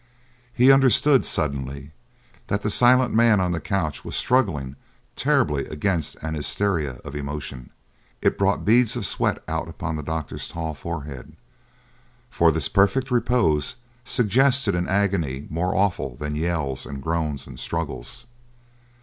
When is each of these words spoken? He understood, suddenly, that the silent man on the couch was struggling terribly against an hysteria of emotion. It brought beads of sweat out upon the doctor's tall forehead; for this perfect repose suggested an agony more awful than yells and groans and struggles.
He 0.51 0.71
understood, 0.71 1.25
suddenly, 1.27 1.91
that 2.47 2.61
the 2.61 2.71
silent 2.71 3.13
man 3.13 3.39
on 3.39 3.51
the 3.51 3.59
couch 3.59 4.03
was 4.03 4.15
struggling 4.15 4.75
terribly 5.15 5.67
against 5.67 6.15
an 6.23 6.33
hysteria 6.33 6.93
of 7.05 7.15
emotion. 7.15 7.69
It 8.19 8.35
brought 8.35 8.65
beads 8.65 8.95
of 8.95 9.05
sweat 9.05 9.43
out 9.47 9.67
upon 9.69 9.97
the 9.97 10.01
doctor's 10.01 10.47
tall 10.47 10.73
forehead; 10.73 11.35
for 12.31 12.51
this 12.51 12.67
perfect 12.67 13.11
repose 13.11 13.75
suggested 14.03 14.73
an 14.73 14.87
agony 14.87 15.45
more 15.51 15.75
awful 15.77 16.15
than 16.15 16.33
yells 16.33 16.87
and 16.87 16.99
groans 17.03 17.45
and 17.45 17.59
struggles. 17.59 18.25